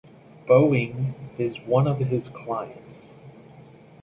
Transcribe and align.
Boeing 0.47 1.13
is 1.37 1.59
one 1.59 1.85
of 1.85 1.99
his 1.99 2.27
clients. 2.29 3.11